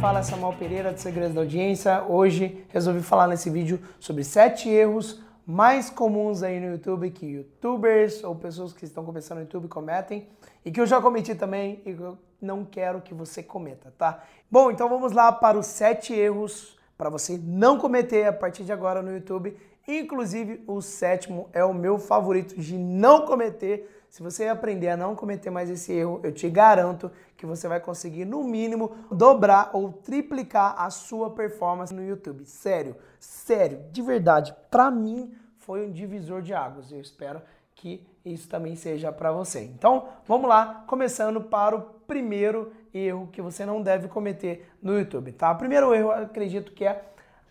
fala 0.00 0.22
Samuel 0.22 0.52
Pereira 0.56 0.92
de 0.92 1.00
Segredos 1.00 1.34
da 1.34 1.40
Audiência. 1.40 2.04
Hoje 2.04 2.64
resolvi 2.68 3.02
falar 3.02 3.26
nesse 3.26 3.50
vídeo 3.50 3.80
sobre 3.98 4.22
sete 4.22 4.68
erros 4.68 5.20
mais 5.44 5.90
comuns 5.90 6.40
aí 6.44 6.60
no 6.60 6.70
YouTube 6.70 7.10
que 7.10 7.26
youtubers 7.26 8.22
ou 8.22 8.36
pessoas 8.36 8.72
que 8.72 8.84
estão 8.84 9.04
começando 9.04 9.38
no 9.38 9.44
YouTube 9.44 9.66
cometem 9.66 10.28
e 10.64 10.70
que 10.70 10.80
eu 10.80 10.86
já 10.86 11.00
cometi 11.00 11.34
também 11.34 11.82
e 11.84 11.90
eu 11.90 12.16
não 12.40 12.64
quero 12.64 13.00
que 13.00 13.12
você 13.12 13.42
cometa, 13.42 13.92
tá? 13.98 14.22
Bom, 14.48 14.70
então 14.70 14.88
vamos 14.88 15.10
lá 15.10 15.32
para 15.32 15.58
os 15.58 15.66
sete 15.66 16.12
erros 16.12 16.78
para 16.96 17.10
você 17.10 17.36
não 17.36 17.76
cometer 17.76 18.24
a 18.26 18.32
partir 18.32 18.62
de 18.62 18.72
agora 18.72 19.02
no 19.02 19.12
YouTube. 19.12 19.56
Inclusive, 19.88 20.62
o 20.68 20.80
sétimo 20.80 21.48
é 21.52 21.64
o 21.64 21.74
meu 21.74 21.98
favorito 21.98 22.54
de 22.54 22.78
não 22.78 23.26
cometer 23.26 23.97
se 24.08 24.22
você 24.22 24.48
aprender 24.48 24.88
a 24.88 24.96
não 24.96 25.14
cometer 25.14 25.50
mais 25.50 25.68
esse 25.68 25.92
erro, 25.92 26.20
eu 26.22 26.32
te 26.32 26.48
garanto 26.48 27.10
que 27.36 27.46
você 27.46 27.68
vai 27.68 27.78
conseguir, 27.78 28.24
no 28.24 28.42
mínimo, 28.42 28.92
dobrar 29.10 29.70
ou 29.72 29.92
triplicar 29.92 30.74
a 30.80 30.90
sua 30.90 31.30
performance 31.30 31.94
no 31.94 32.04
YouTube. 32.04 32.44
Sério, 32.44 32.96
sério, 33.20 33.84
de 33.92 34.02
verdade, 34.02 34.54
para 34.70 34.90
mim 34.90 35.34
foi 35.58 35.86
um 35.86 35.92
divisor 35.92 36.42
de 36.42 36.54
águas. 36.54 36.90
Eu 36.90 37.00
espero 37.00 37.42
que 37.74 38.04
isso 38.24 38.48
também 38.48 38.74
seja 38.74 39.12
para 39.12 39.30
você. 39.30 39.62
Então, 39.62 40.08
vamos 40.26 40.48
lá, 40.48 40.84
começando 40.86 41.40
para 41.40 41.76
o 41.76 41.82
primeiro 42.06 42.72
erro 42.92 43.28
que 43.30 43.40
você 43.40 43.64
não 43.64 43.82
deve 43.82 44.08
cometer 44.08 44.68
no 44.82 44.98
YouTube, 44.98 45.32
tá? 45.32 45.52
O 45.52 45.58
primeiro 45.58 45.94
erro, 45.94 46.10
acredito 46.10 46.72
que 46.72 46.84
é 46.84 47.04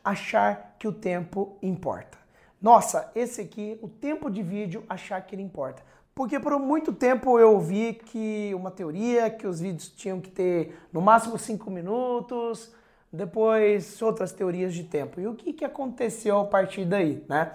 achar 0.04 0.76
que 0.78 0.88
o 0.88 0.92
tempo 0.92 1.58
importa. 1.62 2.18
Nossa, 2.62 3.12
esse 3.16 3.42
aqui, 3.42 3.78
o 3.82 3.88
tempo 3.88 4.30
de 4.30 4.42
vídeo, 4.42 4.84
achar 4.90 5.22
que 5.22 5.36
ele 5.36 5.44
importa. 5.44 5.84
Porque 6.18 6.40
por 6.40 6.58
muito 6.58 6.92
tempo 6.92 7.38
eu 7.38 7.54
ouvi 7.54 7.94
que 7.94 8.52
uma 8.56 8.72
teoria 8.72 9.30
que 9.30 9.46
os 9.46 9.60
vídeos 9.60 9.88
tinham 9.88 10.20
que 10.20 10.32
ter 10.32 10.76
no 10.92 11.00
máximo 11.00 11.38
5 11.38 11.70
minutos, 11.70 12.74
depois 13.14 14.02
outras 14.02 14.32
teorias 14.32 14.74
de 14.74 14.84
tempo. 14.84 15.22
E 15.22 15.28
o 15.28 15.36
que, 15.36 15.54
que 15.54 15.64
aconteceu 15.64 16.40
a 16.40 16.46
partir 16.46 16.86
daí, 16.86 17.24
né? 17.30 17.52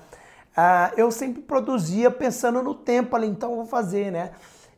Ah, 0.56 0.92
eu 0.96 1.10
sempre 1.10 1.42
produzia 1.42 2.08
pensando 2.08 2.62
no 2.62 2.72
tempo 2.72 3.16
ali, 3.16 3.27
então 3.27 3.56
vou 3.56 3.66
fazer, 3.66 4.12
né? 4.12 4.30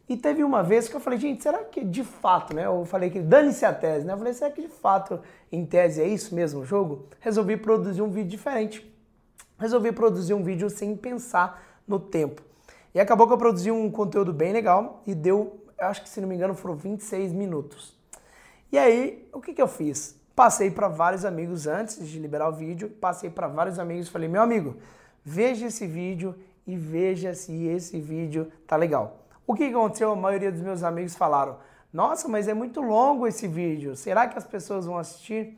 E 0.08 0.16
teve 0.16 0.42
uma 0.42 0.62
vez 0.62 0.88
que 0.88 0.96
eu 0.96 1.00
falei, 1.00 1.18
gente, 1.18 1.42
será 1.42 1.58
que 1.58 1.84
de 1.84 2.04
fato, 2.04 2.54
né? 2.54 2.64
Eu 2.64 2.86
falei 2.86 3.10
que 3.10 3.20
dane-se 3.20 3.66
a 3.66 3.74
tese, 3.74 4.06
né? 4.06 4.14
Eu 4.14 4.18
falei, 4.18 4.32
será 4.32 4.50
que 4.50 4.62
de 4.62 4.68
fato, 4.68 5.20
em 5.52 5.66
tese, 5.66 6.00
é 6.00 6.08
isso 6.08 6.34
mesmo 6.34 6.62
o 6.62 6.64
jogo? 6.64 7.04
Resolvi 7.20 7.58
produzir 7.58 8.00
um 8.00 8.08
vídeo 8.08 8.30
diferente. 8.30 8.90
Resolvi 9.58 9.92
produzir 9.92 10.32
um 10.32 10.42
vídeo 10.42 10.70
sem 10.70 10.96
pensar 10.96 11.62
no 11.86 12.00
tempo. 12.00 12.53
E 12.94 13.00
acabou 13.00 13.26
que 13.26 13.32
eu 13.32 13.38
produzi 13.38 13.70
um 13.72 13.90
conteúdo 13.90 14.32
bem 14.32 14.52
legal 14.52 15.02
e 15.04 15.14
deu, 15.14 15.64
acho 15.78 16.02
que 16.02 16.08
se 16.08 16.20
não 16.20 16.28
me 16.28 16.36
engano, 16.36 16.54
foram 16.54 16.76
26 16.76 17.32
minutos. 17.32 17.98
E 18.70 18.78
aí, 18.78 19.28
o 19.32 19.40
que, 19.40 19.52
que 19.52 19.60
eu 19.60 19.66
fiz? 19.66 20.16
Passei 20.34 20.70
para 20.70 20.86
vários 20.86 21.24
amigos 21.24 21.66
antes 21.66 22.08
de 22.08 22.18
liberar 22.18 22.48
o 22.48 22.52
vídeo, 22.52 22.88
passei 22.88 23.30
para 23.30 23.48
vários 23.48 23.78
amigos 23.78 24.06
e 24.06 24.10
falei: 24.10 24.28
meu 24.28 24.42
amigo, 24.42 24.76
veja 25.24 25.66
esse 25.66 25.86
vídeo 25.86 26.36
e 26.66 26.76
veja 26.76 27.34
se 27.34 27.66
esse 27.66 28.00
vídeo 28.00 28.50
tá 28.66 28.76
legal. 28.76 29.26
O 29.46 29.54
que 29.54 29.64
aconteceu? 29.64 30.12
A 30.12 30.16
maioria 30.16 30.52
dos 30.52 30.60
meus 30.60 30.84
amigos 30.84 31.16
falaram: 31.16 31.58
nossa, 31.92 32.28
mas 32.28 32.48
é 32.48 32.54
muito 32.54 32.80
longo 32.80 33.26
esse 33.26 33.46
vídeo, 33.48 33.94
será 33.96 34.26
que 34.28 34.38
as 34.38 34.44
pessoas 34.44 34.86
vão 34.86 34.98
assistir? 34.98 35.56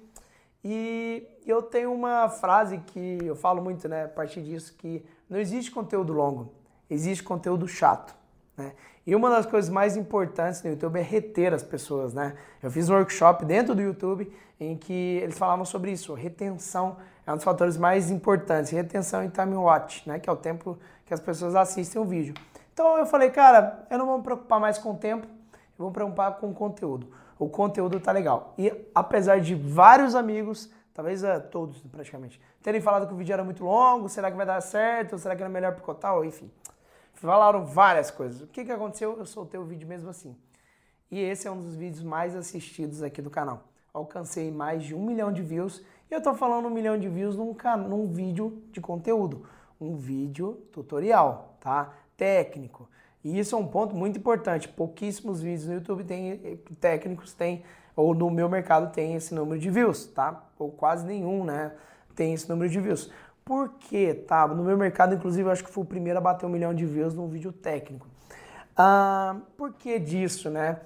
E 0.64 1.26
eu 1.46 1.62
tenho 1.62 1.92
uma 1.92 2.28
frase 2.28 2.78
que 2.78 3.18
eu 3.22 3.36
falo 3.36 3.62
muito, 3.62 3.88
né, 3.88 4.04
a 4.04 4.08
partir 4.08 4.42
disso, 4.42 4.74
que 4.76 5.04
não 5.30 5.38
existe 5.38 5.70
conteúdo 5.70 6.12
longo, 6.12 6.52
existe 6.88 7.22
conteúdo 7.22 7.66
chato. 7.66 8.14
Né? 8.56 8.72
E 9.06 9.14
uma 9.14 9.30
das 9.30 9.46
coisas 9.46 9.70
mais 9.70 9.96
importantes 9.96 10.62
no 10.62 10.70
YouTube 10.70 10.98
é 10.98 11.02
reter 11.02 11.54
as 11.54 11.62
pessoas. 11.62 12.12
Né? 12.12 12.34
Eu 12.62 12.70
fiz 12.70 12.88
um 12.88 12.94
workshop 12.94 13.44
dentro 13.44 13.74
do 13.74 13.82
YouTube 13.82 14.32
em 14.58 14.76
que 14.76 15.20
eles 15.22 15.38
falavam 15.38 15.64
sobre 15.64 15.92
isso. 15.92 16.14
Retenção 16.14 16.96
é 17.26 17.32
um 17.32 17.36
dos 17.36 17.44
fatores 17.44 17.76
mais 17.76 18.10
importantes. 18.10 18.70
Retenção 18.70 19.22
em 19.22 19.28
time 19.28 19.54
watch, 19.54 20.08
né? 20.08 20.18
que 20.18 20.28
é 20.28 20.32
o 20.32 20.36
tempo 20.36 20.78
que 21.04 21.14
as 21.14 21.20
pessoas 21.20 21.54
assistem 21.54 22.00
o 22.00 22.04
vídeo. 22.04 22.34
Então 22.72 22.98
eu 22.98 23.06
falei, 23.06 23.30
cara, 23.30 23.86
eu 23.90 23.98
não 23.98 24.06
vou 24.06 24.18
me 24.18 24.24
preocupar 24.24 24.60
mais 24.60 24.76
com 24.76 24.92
o 24.92 24.96
tempo, 24.96 25.26
eu 25.26 25.78
vou 25.78 25.88
me 25.88 25.94
preocupar 25.94 26.36
com 26.36 26.50
o 26.50 26.54
conteúdo. 26.54 27.10
O 27.38 27.48
conteúdo 27.48 28.00
tá 28.00 28.12
legal. 28.12 28.54
E 28.58 28.72
apesar 28.94 29.40
de 29.40 29.54
vários 29.54 30.14
amigos 30.14 30.70
talvez 30.96 31.22
uh, 31.22 31.42
todos 31.50 31.78
praticamente, 31.92 32.40
terem 32.62 32.80
falado 32.80 33.06
que 33.06 33.12
o 33.12 33.16
vídeo 33.18 33.34
era 33.34 33.44
muito 33.44 33.62
longo, 33.62 34.08
será 34.08 34.30
que 34.30 34.36
vai 34.36 34.46
dar 34.46 34.62
certo, 34.62 35.18
será 35.18 35.36
que 35.36 35.42
era 35.42 35.50
melhor 35.50 35.74
picotar, 35.74 36.14
ou 36.14 36.24
enfim. 36.24 36.50
Falaram 37.16 37.64
várias 37.64 38.10
coisas. 38.10 38.42
O 38.42 38.46
que, 38.46 38.64
que 38.64 38.70
aconteceu? 38.70 39.18
Eu 39.18 39.24
soltei 39.24 39.58
o 39.58 39.64
vídeo 39.64 39.88
mesmo 39.88 40.10
assim. 40.10 40.36
E 41.10 41.18
esse 41.18 41.48
é 41.48 41.50
um 41.50 41.58
dos 41.58 41.74
vídeos 41.74 42.02
mais 42.02 42.36
assistidos 42.36 43.02
aqui 43.02 43.22
do 43.22 43.30
canal. 43.30 43.64
Alcancei 43.92 44.50
mais 44.50 44.84
de 44.84 44.94
um 44.94 45.04
milhão 45.04 45.32
de 45.32 45.42
views. 45.42 45.82
E 46.10 46.14
eu 46.14 46.22
tô 46.22 46.34
falando 46.34 46.66
um 46.66 46.70
milhão 46.70 46.98
de 46.98 47.08
views 47.08 47.34
num, 47.34 47.56
num 47.88 48.06
vídeo 48.06 48.62
de 48.70 48.80
conteúdo. 48.80 49.46
Um 49.80 49.96
vídeo 49.96 50.62
tutorial, 50.72 51.56
tá? 51.58 51.94
Técnico. 52.16 52.88
E 53.24 53.38
isso 53.38 53.54
é 53.54 53.58
um 53.58 53.66
ponto 53.66 53.96
muito 53.96 54.18
importante. 54.18 54.68
Pouquíssimos 54.68 55.40
vídeos 55.40 55.66
no 55.66 55.74
YouTube 55.74 56.04
tem, 56.04 56.32
eh, 56.32 56.58
técnicos 56.78 57.32
têm, 57.32 57.64
ou 57.96 58.14
no 58.14 58.30
meu 58.30 58.48
mercado 58.48 58.92
tem 58.92 59.14
esse 59.14 59.34
número 59.34 59.58
de 59.58 59.70
views, 59.70 60.06
tá? 60.06 60.44
Ou 60.58 60.70
quase 60.70 61.06
nenhum, 61.06 61.44
né? 61.44 61.72
Tem 62.14 62.34
esse 62.34 62.48
número 62.48 62.70
de 62.70 62.78
views. 62.78 63.10
Por 63.46 63.74
que, 63.78 64.12
tá? 64.12 64.48
No 64.48 64.64
meu 64.64 64.76
mercado, 64.76 65.14
inclusive, 65.14 65.48
eu 65.48 65.52
acho 65.52 65.62
que 65.62 65.70
foi 65.70 65.84
o 65.84 65.86
primeiro 65.86 66.18
a 66.18 66.20
bater 66.20 66.44
um 66.44 66.48
milhão 66.48 66.74
de 66.74 66.84
views 66.84 67.14
num 67.14 67.28
vídeo 67.28 67.52
técnico. 67.52 68.04
Ah, 68.76 69.36
por 69.56 69.72
que 69.72 70.00
disso, 70.00 70.50
né? 70.50 70.80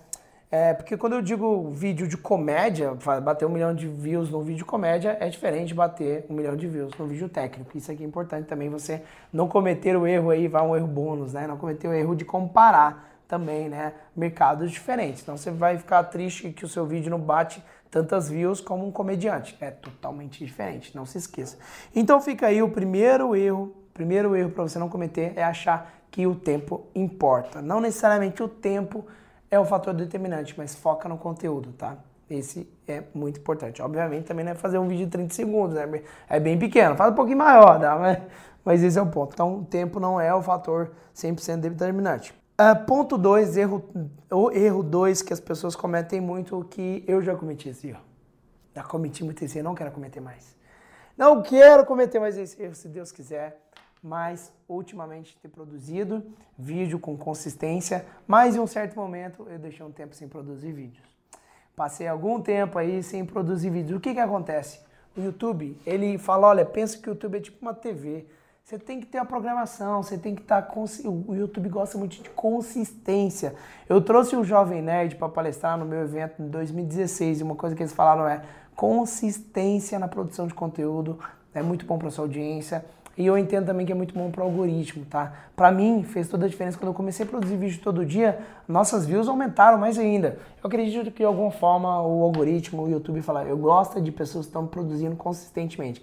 É, 0.51 0.75
porque 0.75 0.95
quando 0.95 1.15
eu 1.15 1.23
digo 1.23 1.71
vídeo 1.71 2.07
de 2.07 2.19
comédia, 2.19 2.93
bater 3.25 3.47
um 3.47 3.49
milhão 3.49 3.75
de 3.75 3.89
views 3.89 4.29
num 4.29 4.43
vídeo 4.43 4.59
de 4.59 4.65
comédia 4.67 5.17
é 5.19 5.31
diferente 5.31 5.69
de 5.69 5.75
bater 5.75 6.27
um 6.29 6.35
milhão 6.35 6.55
de 6.55 6.69
views 6.69 6.93
num 6.99 7.07
vídeo 7.07 7.31
técnico. 7.31 7.79
Isso 7.79 7.91
aqui 7.91 8.05
é 8.05 8.07
importante 8.07 8.47
também, 8.47 8.69
você 8.69 9.03
não 9.33 9.49
cometer 9.49 9.97
o 9.97 10.07
erro 10.07 10.29
aí, 10.29 10.47
vai 10.47 10.61
um 10.61 10.77
erro 10.77 10.87
bônus, 10.87 11.33
né? 11.33 11.47
Não 11.47 11.57
cometer 11.57 11.89
o 11.89 11.95
erro 11.95 12.15
de 12.15 12.27
comparar 12.27 13.10
também, 13.31 13.69
né? 13.69 13.95
Mercados 14.15 14.73
diferentes. 14.73 15.23
Então 15.23 15.37
você 15.37 15.53
vai 15.53 15.79
ficar 15.79 16.03
triste 16.05 16.51
que 16.51 16.65
o 16.65 16.69
seu 16.69 16.85
vídeo 16.85 17.09
não 17.09 17.21
bate 17.21 17.63
tantas 17.89 18.29
views 18.29 18.61
como 18.61 18.85
um 18.85 18.91
comediante. 18.91 19.57
É 19.61 19.71
totalmente 19.71 20.45
diferente, 20.45 20.95
não 20.97 21.07
se 21.07 21.17
esqueça. 21.17 21.57
Então 21.95 22.21
fica 22.21 22.49
aí 22.49 22.61
o 22.61 22.69
primeiro 22.69 23.37
erro, 23.37 23.73
primeiro 23.95 24.35
erro 24.35 24.51
para 24.51 24.65
você 24.65 24.81
não 24.81 24.89
cometer 24.89 25.33
é 25.37 25.45
achar 25.45 25.95
que 26.11 26.27
o 26.27 26.35
tempo 26.35 26.87
importa. 26.93 27.63
Não 27.63 27.81
necessariamente 27.81 28.43
o 28.43 28.49
tempo 28.49 29.07
é 29.49 29.59
o 29.59 29.65
fator 29.65 29.95
determinante, 29.95 30.55
mas 30.59 30.75
foca 30.75 31.09
no 31.09 31.17
conteúdo, 31.17 31.73
tá? 31.73 31.97
Esse 32.29 32.69
é 32.87 33.05
muito 33.15 33.39
importante. 33.39 33.81
Obviamente 33.81 34.25
também 34.25 34.45
não 34.45 34.53
é 34.53 34.55
fazer 34.57 34.79
um 34.79 34.89
vídeo 34.89 35.07
de 35.07 35.13
30 35.13 35.35
segundos, 35.35 35.77
né? 35.77 36.03
É 36.29 36.41
bem 36.41 36.59
pequeno, 36.59 36.97
faz 36.97 37.13
um 37.13 37.15
pouquinho 37.15 37.39
maior, 37.39 37.79
tá? 37.79 37.97
Mas, 37.97 38.19
mas 38.65 38.83
esse 38.83 38.99
é 38.99 39.03
o 39.03 39.07
ponto. 39.07 39.35
Então 39.35 39.59
o 39.59 39.65
tempo 39.65 40.01
não 40.01 40.21
é 40.21 40.35
o 40.35 40.43
fator 40.43 40.91
100% 41.15 41.61
determinante. 41.61 42.40
Uh, 42.61 42.85
ponto 42.85 43.17
2, 43.17 43.57
erro 43.57 43.83
2 43.95 44.11
o 44.31 44.51
erro 44.51 44.83
dois 44.83 45.23
que 45.23 45.33
as 45.33 45.41
pessoas 45.41 45.75
cometem 45.75 46.21
muito, 46.21 46.63
que 46.65 47.03
eu 47.09 47.23
já 47.23 47.35
cometi 47.35 47.71
esse 47.71 47.89
erro. 47.89 48.03
Já 48.75 48.83
cometi 48.83 49.25
muito 49.25 49.43
esse 49.43 49.57
erro, 49.57 49.65
não 49.65 49.75
quero 49.75 49.91
cometer 49.91 50.21
mais. 50.21 50.55
Não 51.17 51.41
quero 51.43 51.87
cometer 51.87 52.21
mais 52.21 52.37
esse 52.37 52.63
erro, 52.63 52.75
se 52.75 52.87
Deus 52.87 53.11
quiser. 53.11 53.59
Mas, 54.03 54.53
ultimamente, 54.69 55.39
ter 55.39 55.49
produzido 55.49 56.23
vídeo 56.59 56.99
com 56.99 57.17
consistência, 57.17 58.05
mas 58.27 58.55
em 58.55 58.61
um 58.61 58.67
certo 58.67 58.95
momento 58.95 59.47
eu 59.49 59.59
deixei 59.59 59.85
um 59.85 59.91
tempo 59.91 60.15
sem 60.15 60.29
produzir 60.29 60.73
vídeos. 60.73 61.09
Passei 61.75 62.07
algum 62.07 62.43
tempo 62.43 62.79
aí 62.79 63.03
sem 63.03 63.25
produzir 63.25 63.71
vídeos. 63.71 63.97
O 63.97 64.01
que 64.01 64.13
que 64.13 64.21
acontece? 64.21 64.81
O 65.17 65.21
YouTube, 65.21 65.81
ele 65.87 66.19
fala, 66.19 66.49
olha, 66.49 66.67
pensa 66.67 66.99
que 66.99 67.09
o 67.09 67.13
YouTube 67.13 67.39
é 67.39 67.41
tipo 67.41 67.59
uma 67.63 67.73
TV. 67.73 68.27
Você 68.71 68.79
tem 68.79 69.01
que 69.01 69.07
ter 69.07 69.19
a 69.19 69.25
programação, 69.25 70.01
você 70.01 70.17
tem 70.17 70.33
que 70.33 70.43
estar. 70.43 70.63
Tá 70.63 70.81
o 71.05 71.35
YouTube 71.35 71.69
gosta 71.69 71.99
muito 71.99 72.23
de 72.23 72.31
consistência. 72.31 73.57
Eu 73.89 74.01
trouxe 74.01 74.37
o 74.37 74.45
Jovem 74.45 74.81
Nerd 74.81 75.17
para 75.17 75.29
palestrar 75.29 75.77
no 75.77 75.85
meu 75.85 76.03
evento 76.03 76.41
em 76.41 76.47
2016 76.47 77.41
e 77.41 77.43
uma 77.43 77.57
coisa 77.57 77.75
que 77.75 77.83
eles 77.83 77.93
falaram 77.93 78.29
é 78.29 78.43
consistência 78.77 79.99
na 79.99 80.07
produção 80.07 80.47
de 80.47 80.55
conteúdo. 80.55 81.19
É 81.53 81.61
muito 81.61 81.85
bom 81.85 81.99
para 81.99 82.11
sua 82.11 82.27
audiência. 82.27 82.85
E 83.19 83.27
eu 83.27 83.37
entendo 83.37 83.67
também 83.67 83.85
que 83.85 83.91
é 83.91 83.95
muito 83.95 84.15
bom 84.15 84.31
para 84.31 84.43
o 84.43 84.45
algoritmo, 84.45 85.05
tá? 85.05 85.33
Para 85.57 85.73
mim, 85.73 86.05
fez 86.05 86.29
toda 86.29 86.47
a 86.47 86.49
diferença 86.49 86.79
quando 86.79 86.91
eu 86.91 86.95
comecei 86.95 87.27
a 87.27 87.29
produzir 87.29 87.57
vídeo 87.57 87.81
todo 87.83 88.07
dia, 88.07 88.39
nossas 88.69 89.05
views 89.05 89.27
aumentaram 89.27 89.79
mais 89.79 89.99
ainda. 89.99 90.39
Eu 90.63 90.69
acredito 90.69 91.11
que 91.11 91.19
de 91.19 91.25
alguma 91.25 91.51
forma 91.51 92.01
o 92.03 92.23
algoritmo, 92.23 92.85
o 92.85 92.89
YouTube 92.89 93.21
fala, 93.21 93.43
eu 93.43 93.59
gosto 93.59 94.01
de 94.01 94.13
pessoas 94.13 94.47
que 94.47 94.51
estão 94.51 94.65
produzindo 94.65 95.17
consistentemente. 95.17 96.01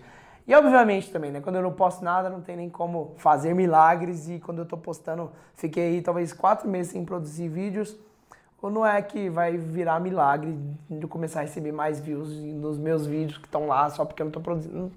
E 0.47 0.55
obviamente 0.55 1.11
também, 1.11 1.29
né? 1.29 1.41
Quando 1.41 1.57
eu 1.57 1.61
não 1.61 1.73
posto 1.73 2.03
nada, 2.03 2.29
não 2.29 2.39
tem 2.39 2.55
nem 2.55 2.69
como 2.69 3.13
fazer 3.17 3.53
milagres. 3.53 4.29
E 4.29 4.39
quando 4.39 4.59
eu 4.59 4.65
tô 4.65 4.77
postando, 4.77 5.29
fiquei 5.55 5.95
aí 5.95 6.01
talvez 6.01 6.31
quatro 6.31 6.69
meses 6.69 6.94
sem 6.94 7.03
produzir 7.03 7.49
vídeos. 7.49 7.97
Ou 8.61 8.71
não 8.71 8.85
é 8.85 9.01
que 9.01 9.29
vai 9.29 9.57
virar 9.57 9.99
milagre 9.99 10.57
de 10.89 11.05
começar 11.05 11.41
a 11.41 11.44
receber 11.44 11.71
mais 11.73 11.99
views 11.99 12.29
nos 12.33 12.77
meus 12.77 13.05
vídeos 13.05 13.38
que 13.38 13.45
estão 13.45 13.67
lá 13.67 13.89
só 13.89 14.05
porque 14.05 14.21
eu 14.21 14.25
não 14.25 14.31
tô 14.31 14.39
produzindo. 14.39 14.91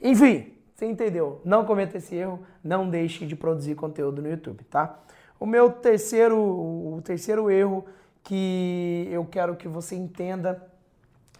Enfim, 0.00 0.52
você 0.74 0.86
entendeu? 0.86 1.40
Não 1.44 1.64
cometa 1.64 1.96
esse 1.96 2.14
erro, 2.14 2.40
não 2.62 2.88
deixe 2.88 3.26
de 3.26 3.34
produzir 3.34 3.74
conteúdo 3.74 4.22
no 4.22 4.30
YouTube, 4.30 4.62
tá? 4.64 4.98
O 5.40 5.46
meu 5.46 5.70
terceiro, 5.70 6.38
o 6.38 7.00
terceiro 7.02 7.50
erro 7.50 7.84
que 8.22 9.08
eu 9.10 9.24
quero 9.24 9.56
que 9.56 9.66
você 9.66 9.96
entenda 9.96 10.62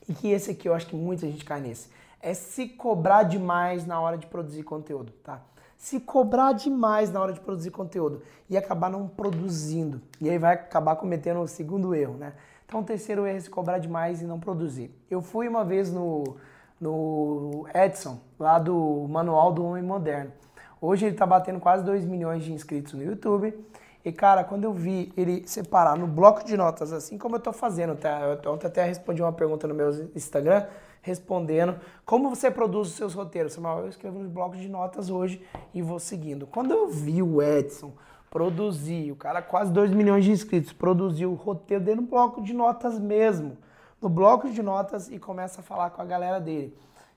e 0.09 0.15
que 0.15 0.29
esse 0.29 0.51
aqui 0.51 0.69
eu 0.69 0.75
acho 0.75 0.87
que 0.87 0.97
muita 0.97 1.27
gente 1.27 1.45
cai 1.45 1.61
nesse. 1.61 1.89
É 2.21 2.35
se 2.35 2.69
cobrar 2.69 3.23
demais 3.23 3.87
na 3.87 4.01
hora 4.01 4.19
de 4.19 4.27
produzir 4.27 4.63
conteúdo, 4.63 5.13
tá? 5.25 5.41
Se 5.79 5.99
cobrar 5.99 6.53
demais 6.53 7.11
na 7.11 7.21
hora 7.21 7.33
de 7.33 7.41
produzir 7.41 7.71
conteúdo 7.71 8.23
e 8.49 8.57
acabar 8.57 8.91
não 8.91 9.09
produzindo. 9.09 10.03
E 10.21 10.29
aí 10.29 10.37
vai 10.37 10.55
acabar 10.55 10.97
cometendo 10.97 11.41
o 11.41 11.49
segundo 11.49 11.95
erro, 11.95 12.15
né? 12.19 12.35
Então 12.67 12.81
o 12.81 12.85
terceiro 12.85 13.27
erro 13.27 13.39
é 13.39 13.41
se 13.41 13.49
cobrar 13.49 13.79
demais 13.79 14.21
e 14.21 14.27
não 14.27 14.39
produzir. 14.39 14.95
Eu 15.11 15.23
fui 15.23 15.49
uma 15.49 15.65
vez 15.65 15.91
no, 15.91 16.37
no 16.79 17.67
Edson, 17.75 18.21
lá 18.39 18.59
do 18.59 19.07
Manual 19.09 19.53
do 19.53 19.65
Homem 19.65 19.83
Moderno. 19.83 20.33
Hoje 20.81 21.07
ele 21.07 21.17
tá 21.17 21.27
batendo 21.27 21.59
quase 21.61 21.83
2 21.85 22.05
milhões 22.05 22.45
de 22.45 22.53
inscritos 22.53 22.93
no 22.93 23.03
YouTube. 23.03 23.55
E 24.03 24.11
cara, 24.11 24.45
quando 24.45 24.65
eu 24.65 24.73
vi 24.73 25.13
ele 25.17 25.47
separar 25.47 25.97
no 25.97 26.07
bloco 26.07 26.43
de 26.43 26.57
notas, 26.57 26.93
assim 26.93 27.19
como 27.19 27.37
eu 27.37 27.41
tô 27.41 27.53
fazendo, 27.53 27.95
tá? 27.97 28.39
Eu 28.43 28.53
ontem 28.53 28.67
até 28.67 28.85
respondi 28.85 29.21
uma 29.21 29.33
pergunta 29.33 29.69
no 29.69 29.75
meu 29.75 29.91
Instagram, 30.15 30.67
respondendo 31.03 31.79
como 32.05 32.29
você 32.29 32.51
produz 32.51 32.89
os 32.89 32.95
seus 32.95 33.15
roteiros. 33.15 33.57
Eu 33.57 33.89
escrevo 33.89 34.19
no 34.19 34.29
bloco 34.29 34.57
de 34.57 34.69
notas 34.69 35.11
hoje 35.11 35.43
e 35.73 35.83
vou 35.83 35.99
seguindo. 35.99 36.47
Quando 36.47 36.73
eu 36.73 36.89
vi 36.89 37.23
o 37.23 37.43
Edson 37.43 37.93
produzir, 38.31 39.11
o 39.11 39.17
cara 39.17 39.43
quase 39.43 39.73
2 39.73 39.91
milhões 39.91 40.25
de 40.25 40.31
inscritos, 40.31 40.73
produziu 40.73 41.33
o 41.33 41.35
roteiro 41.35 41.83
dele 41.83 42.01
no 42.01 42.07
bloco 42.07 42.41
de 42.43 42.53
notas 42.53 42.99
mesmo. 42.99 43.57
No 44.01 44.09
bloco 44.09 44.49
de 44.49 44.63
notas 44.63 45.11
e 45.11 45.19
começa 45.19 45.61
a 45.61 45.65
falar 45.65 45.91
com 45.91 46.01
a 46.01 46.05
galera 46.05 46.41
dele 46.41 46.75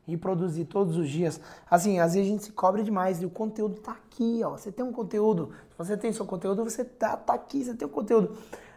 e 0.07 0.17
produzir 0.17 0.65
todos 0.65 0.97
os 0.97 1.09
dias. 1.09 1.39
Assim, 1.69 1.99
às 1.99 2.13
vezes 2.13 2.27
a 2.27 2.31
gente 2.31 2.43
se 2.43 2.51
cobra 2.51 2.83
demais 2.83 3.21
e 3.21 3.25
o 3.25 3.29
conteúdo 3.29 3.79
tá 3.79 3.91
aqui, 3.91 4.41
ó. 4.43 4.51
Você 4.51 4.71
tem 4.71 4.83
um 4.83 4.91
conteúdo, 4.91 5.51
se 5.69 5.77
você 5.77 5.95
tem 5.95 6.11
seu 6.11 6.25
conteúdo, 6.25 6.63
você 6.63 6.83
tá, 6.83 7.15
tá 7.15 7.33
aqui, 7.33 7.63
você 7.63 7.73
tem 7.73 7.87
um 7.87 7.91
conteúdo. 7.91 8.35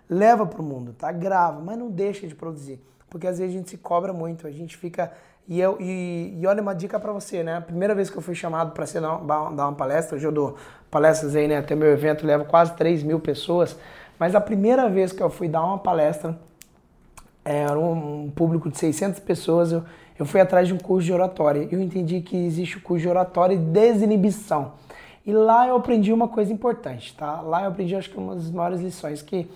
Leva 0.09 0.47
pro 0.47 0.63
mundo, 0.63 0.93
tá? 0.93 1.11
Grava, 1.11 1.61
mas 1.61 1.77
não 1.77 1.91
deixa 1.91 2.29
de 2.29 2.35
produzir. 2.35 2.81
Porque 3.09 3.27
às 3.27 3.39
vezes 3.39 3.55
a 3.55 3.59
gente 3.59 3.71
se 3.71 3.77
cobra 3.77 4.13
muito, 4.13 4.47
a 4.47 4.51
gente 4.51 4.77
fica. 4.77 5.13
E, 5.49 5.61
eu, 5.61 5.77
e, 5.81 6.37
e 6.41 6.47
olha 6.47 6.61
uma 6.61 6.75
dica 6.75 6.99
para 6.99 7.13
você, 7.13 7.43
né? 7.43 7.57
A 7.57 7.61
primeira 7.61 7.95
vez 7.95 8.11
que 8.11 8.17
eu 8.17 8.23
fui 8.23 8.35
chamado 8.35 8.73
para 8.73 8.85
dar, 8.85 9.51
dar 9.53 9.69
uma 9.69 9.75
palestra, 9.75 10.17
hoje 10.17 10.27
eu 10.27 10.33
dou 10.33 10.57
palestras 10.91 11.37
aí, 11.37 11.47
né? 11.47 11.59
Até 11.59 11.75
meu 11.75 11.89
evento 11.89 12.27
leva 12.27 12.45
quase 12.45 12.75
3 12.75 13.03
mil 13.03 13.21
pessoas. 13.21 13.77
Mas 14.19 14.35
a 14.35 14.41
primeira 14.41 14.89
vez 14.89 15.13
que 15.13 15.23
eu 15.23 15.31
fui 15.31 15.49
dar 15.49 15.65
uma 15.65 15.79
palestra, 15.79 16.39
era 17.45 17.79
um 17.79 18.31
público 18.35 18.69
de 18.69 18.77
600 18.77 19.21
pessoas, 19.21 19.71
eu, 19.71 19.85
eu 20.19 20.27
fui 20.27 20.41
atrás 20.41 20.67
de 20.67 20.75
um 20.75 20.79
curso 20.79 21.07
de 21.07 21.13
oratória. 21.13 21.69
Eu 21.71 21.81
entendi 21.81 22.21
que 22.21 22.37
existe 22.37 22.79
o 22.79 22.81
curso 22.81 23.03
de 23.03 23.09
oratória 23.09 23.55
e 23.55 23.59
desinibição. 23.59 24.73
E 25.25 25.33
lá 25.33 25.67
eu 25.69 25.77
aprendi 25.77 26.13
uma 26.13 26.29
coisa 26.29 26.53
importante, 26.53 27.15
tá? 27.17 27.41
Lá 27.41 27.63
eu 27.63 27.69
aprendi, 27.69 27.95
acho 27.95 28.11
que 28.11 28.17
uma 28.17 28.35
das 28.35 28.51
maiores 28.51 28.81
lições, 28.81 29.23
que 29.23 29.49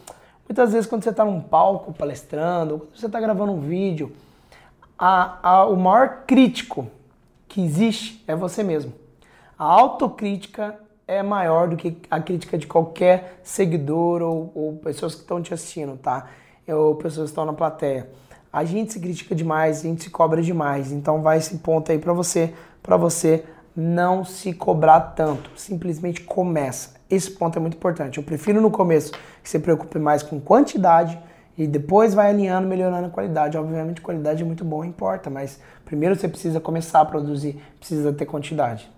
muitas 0.51 0.73
vezes 0.73 0.89
quando 0.91 1.05
você 1.05 1.11
está 1.11 1.25
num 1.25 1.41
palco 1.41 1.93
palestrando, 1.93 2.81
quando 2.81 2.99
você 2.99 3.07
está 3.07 3.21
gravando 3.21 3.53
um 3.53 3.61
vídeo, 3.61 4.13
a, 4.99 5.39
a, 5.49 5.67
o 5.67 5.77
maior 5.77 6.25
crítico 6.27 6.89
que 7.47 7.65
existe 7.65 8.23
é 8.27 8.35
você 8.35 8.63
mesmo. 8.65 8.93
A 9.57 9.65
autocrítica 9.65 10.77
é 11.07 11.23
maior 11.23 11.69
do 11.69 11.77
que 11.77 11.97
a 12.11 12.21
crítica 12.21 12.59
de 12.59 12.67
qualquer 12.67 13.41
seguidor 13.45 14.23
ou, 14.23 14.51
ou 14.55 14.77
pessoas 14.79 15.15
que 15.15 15.21
estão 15.21 15.41
te 15.41 15.55
assistindo, 15.55 15.97
tá? 15.97 16.27
Ou 16.67 16.97
pessoas 16.97 17.29
que 17.29 17.33
estão 17.33 17.45
na 17.45 17.53
plateia 17.53 18.09
a 18.53 18.65
gente 18.65 18.93
se 18.93 19.01
critica 19.01 19.35
demais, 19.35 19.81
a 19.81 19.83
gente 19.83 20.03
se 20.03 20.11
cobra 20.11 20.43
demais. 20.43 20.91
Então 20.91 21.23
vai 21.23 21.39
esse 21.39 21.59
ponto 21.59 21.91
aí 21.93 21.99
para 21.99 22.13
você, 22.13 22.53
para 22.83 22.97
você 22.97 23.45
não 23.77 24.25
se 24.25 24.53
cobrar 24.53 25.01
tanto. 25.01 25.51
Simplesmente 25.57 26.23
começa. 26.23 27.00
Esse 27.11 27.31
ponto 27.31 27.59
é 27.59 27.61
muito 27.61 27.77
importante. 27.77 28.19
Eu 28.19 28.23
prefiro 28.23 28.61
no 28.61 28.71
começo 28.71 29.13
que 29.43 29.49
você 29.49 29.59
preocupe 29.59 29.99
mais 29.99 30.23
com 30.23 30.41
quantidade 30.41 31.19
e 31.59 31.67
depois 31.67 32.15
vai 32.15 32.31
alinhando, 32.31 32.69
melhorando 32.69 33.09
a 33.09 33.11
qualidade. 33.11 33.59
Obviamente, 33.59 34.01
qualidade 34.01 34.43
é 34.43 34.47
muito 34.47 34.65
bom, 34.65 34.85
importa, 34.85 35.29
mas 35.29 35.61
primeiro 35.85 36.15
você 36.15 36.29
precisa 36.29 36.61
começar 36.61 37.01
a 37.01 37.05
produzir, 37.05 37.61
precisa 37.79 38.13
ter 38.13 38.27
quantidade. 38.27 38.91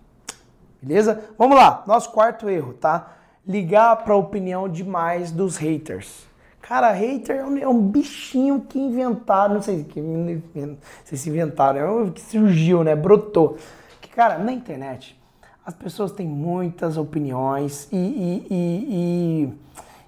Beleza? 0.81 1.25
Vamos 1.39 1.57
lá. 1.57 1.83
Nosso 1.87 2.11
quarto 2.13 2.51
erro, 2.51 2.75
tá? 2.75 3.15
Ligar 3.47 3.97
para 4.05 4.13
a 4.13 4.17
opinião 4.17 4.69
demais 4.69 5.33
dos 5.33 5.57
haters. 5.57 6.27
Cara, 6.61 6.93
hater 6.93 7.37
é 7.37 7.45
um, 7.45 7.59
é 7.59 7.69
um 7.69 7.81
bichinho 7.81 8.61
que 8.61 8.79
inventaram, 8.79 9.55
não 9.55 9.63
sei, 9.63 9.85
que, 9.85 10.01
não 10.01 10.77
sei 11.05 11.19
se 11.19 11.29
inventaram, 11.29 11.81
é 11.81 11.91
um 11.91 12.11
que 12.11 12.21
surgiu, 12.21 12.85
né? 12.85 12.95
Brotou. 12.95 13.59
Que, 14.01 14.09
cara, 14.09 14.39
na 14.39 14.53
internet, 14.53 15.21
as 15.65 15.75
pessoas 15.75 16.13
têm 16.13 16.27
muitas 16.27 16.97
opiniões 16.97 17.89
e, 17.93 17.97
e, 17.97 18.47
e, 18.51 19.53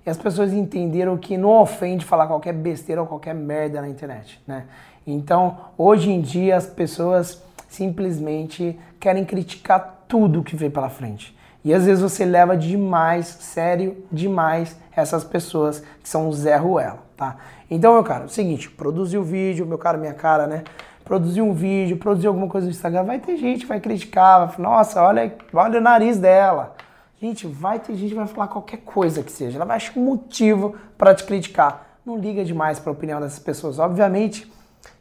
e, 0.07 0.11
as 0.11 0.19
pessoas 0.19 0.53
entenderam 0.53 1.17
que 1.17 1.37
não 1.37 1.61
ofende 1.61 2.05
falar 2.05 2.27
qualquer 2.27 2.53
besteira 2.53 3.01
ou 3.01 3.07
qualquer 3.07 3.35
merda 3.35 3.81
na 3.81 3.89
internet, 3.89 4.43
né? 4.47 4.65
Então, 5.07 5.59
hoje 5.79 6.11
em 6.11 6.21
dia, 6.21 6.57
as 6.57 6.67
pessoas 6.67 7.43
simplesmente 7.69 8.79
querem 8.99 9.25
criticar 9.25 10.05
tudo 10.09 10.43
que 10.43 10.57
vem 10.57 10.71
pela 10.71 10.89
frente. 10.89 11.37
E 11.65 11.73
às 11.73 11.87
vezes 11.87 12.03
você 12.03 12.25
leva 12.25 12.57
demais, 12.57 13.27
sério, 13.27 14.05
demais 14.13 14.77
essas 14.95 15.25
pessoas 15.25 15.81
que 16.03 16.09
são 16.09 16.31
Zé 16.33 16.57
Ruela, 16.57 17.03
tá? 17.17 17.37
Então, 17.71 17.95
meu 17.95 18.05
cara, 18.05 18.25
é 18.25 18.27
o 18.27 18.29
seguinte, 18.29 18.71
produzir 18.71 19.19
o 19.19 19.23
vídeo, 19.25 19.67
meu 19.67 19.79
cara, 19.79 19.97
minha 19.97 20.13
cara, 20.13 20.47
né? 20.47 20.65
Produzir 21.05 21.43
um 21.43 21.53
vídeo, 21.53 21.99
produzir 21.99 22.27
alguma 22.27 22.49
coisa 22.49 22.67
no 22.67 22.71
Instagram, 22.73 23.05
vai 23.05 23.19
ter 23.19 23.37
gente 23.37 23.61
que 23.61 23.67
vai 23.67 23.81
criticar, 23.81 24.47
vai 24.47 24.57
falar, 24.57 24.69
nossa, 24.71 25.03
olha, 25.03 25.37
olha 25.53 25.79
o 25.79 25.83
nariz 25.83 26.19
dela. 26.19 26.75
Gente, 27.21 27.47
vai 27.47 27.79
ter 27.79 27.95
gente 27.95 28.11
que 28.11 28.15
vai 28.15 28.27
falar 28.27 28.49
qualquer 28.49 28.79
coisa 28.79 29.23
que 29.23 29.31
seja, 29.31 29.59
ela 29.59 29.65
vai 29.65 29.77
achar 29.77 29.99
um 29.99 30.05
motivo 30.05 30.75
para 30.97 31.15
te 31.15 31.25
criticar. 31.25 31.99
Não 32.05 32.19
liga 32.19 32.45
demais 32.45 32.79
para 32.79 32.91
a 32.91 32.93
opinião 32.93 33.21
dessas 33.21 33.39
pessoas. 33.39 33.79
Obviamente 33.79 34.51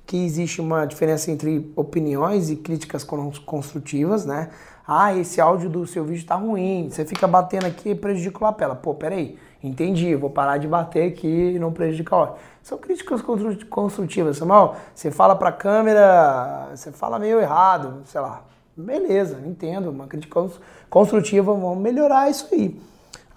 que 0.05 0.17
existe 0.17 0.59
uma 0.59 0.85
diferença 0.85 1.31
entre 1.31 1.71
opiniões 1.75 2.49
e 2.49 2.55
críticas 2.57 3.03
construtivas, 3.45 4.25
né? 4.25 4.49
Ah, 4.85 5.15
esse 5.15 5.39
áudio 5.39 5.69
do 5.69 5.87
seu 5.87 6.03
vídeo 6.03 6.25
tá 6.25 6.35
ruim, 6.35 6.89
você 6.89 7.05
fica 7.05 7.25
batendo 7.25 7.65
aqui 7.65 7.89
e 7.89 7.95
prejudica 7.95 8.37
o 8.39 8.43
lapela. 8.43 8.75
Pô, 8.75 8.93
peraí, 8.93 9.37
entendi, 9.63 10.13
vou 10.15 10.29
parar 10.29 10.57
de 10.57 10.67
bater 10.67 11.09
aqui 11.09 11.53
e 11.55 11.59
não 11.59 11.71
prejudicar 11.71 12.15
áudio. 12.17 12.35
São 12.61 12.77
críticas 12.77 13.21
construtivas, 13.69 14.37
Samuel. 14.37 14.75
Você 14.93 15.09
fala 15.09 15.35
pra 15.35 15.51
câmera, 15.51 16.69
você 16.75 16.91
fala 16.91 17.17
meio 17.17 17.39
errado, 17.39 18.03
sei 18.05 18.21
lá. 18.21 18.43
Beleza, 18.75 19.39
entendo, 19.45 19.89
uma 19.89 20.07
crítica 20.07 20.49
construtiva, 20.89 21.53
vamos 21.53 21.77
melhorar 21.77 22.29
isso 22.29 22.47
aí. 22.51 22.79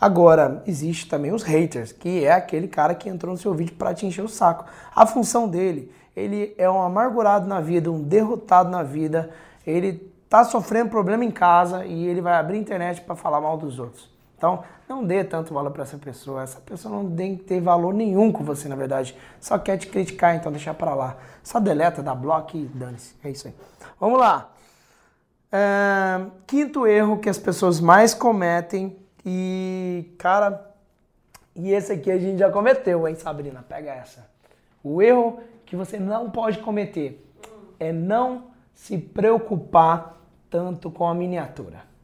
Agora, 0.00 0.62
existe 0.66 1.08
também 1.08 1.32
os 1.32 1.42
haters, 1.42 1.92
que 1.92 2.24
é 2.24 2.32
aquele 2.32 2.68
cara 2.68 2.94
que 2.94 3.08
entrou 3.08 3.32
no 3.32 3.38
seu 3.38 3.54
vídeo 3.54 3.74
para 3.76 3.94
te 3.94 4.06
encher 4.06 4.24
o 4.24 4.28
saco. 4.28 4.66
A 4.94 5.06
função 5.06 5.48
dele, 5.48 5.90
ele 6.14 6.54
é 6.58 6.68
um 6.68 6.82
amargurado 6.82 7.46
na 7.46 7.60
vida, 7.60 7.90
um 7.90 8.02
derrotado 8.02 8.70
na 8.70 8.82
vida, 8.82 9.30
ele 9.66 10.12
tá 10.28 10.44
sofrendo 10.44 10.90
problema 10.90 11.24
em 11.24 11.30
casa 11.30 11.84
e 11.84 12.06
ele 12.06 12.20
vai 12.20 12.34
abrir 12.34 12.56
a 12.56 12.60
internet 12.60 13.00
para 13.00 13.14
falar 13.14 13.40
mal 13.40 13.56
dos 13.56 13.78
outros. 13.78 14.15
Então, 14.36 14.62
não 14.88 15.04
dê 15.04 15.24
tanto 15.24 15.54
valor 15.54 15.70
para 15.70 15.82
essa 15.82 15.96
pessoa. 15.96 16.42
Essa 16.42 16.60
pessoa 16.60 16.94
não 16.94 17.10
tem 17.14 17.36
que 17.36 17.44
ter 17.44 17.60
valor 17.60 17.94
nenhum 17.94 18.30
com 18.30 18.44
você, 18.44 18.68
na 18.68 18.76
verdade. 18.76 19.16
Só 19.40 19.58
quer 19.58 19.78
te 19.78 19.86
criticar, 19.86 20.36
então 20.36 20.52
deixa 20.52 20.74
para 20.74 20.94
lá. 20.94 21.16
Só 21.42 21.58
deleta, 21.58 22.02
dá 22.02 22.14
bloco 22.14 22.56
e 22.56 22.66
dane-se. 22.66 23.14
É 23.24 23.30
isso 23.30 23.48
aí. 23.48 23.54
Vamos 23.98 24.18
lá. 24.18 24.50
É, 25.50 26.26
quinto 26.46 26.86
erro 26.86 27.18
que 27.18 27.28
as 27.28 27.38
pessoas 27.38 27.80
mais 27.80 28.12
cometem 28.12 28.96
e, 29.24 30.14
cara, 30.18 30.70
e 31.54 31.72
esse 31.72 31.92
aqui 31.92 32.10
a 32.10 32.18
gente 32.18 32.38
já 32.38 32.50
cometeu, 32.50 33.08
hein, 33.08 33.14
Sabrina? 33.14 33.64
Pega 33.66 33.90
essa. 33.90 34.28
O 34.84 35.00
erro 35.00 35.40
que 35.64 35.74
você 35.74 35.98
não 35.98 36.30
pode 36.30 36.58
cometer 36.58 37.26
é 37.80 37.92
não 37.92 38.44
se 38.74 38.98
preocupar 38.98 40.16
tanto 40.50 40.90
com 40.90 41.08
a 41.08 41.14
miniatura. 41.14 41.95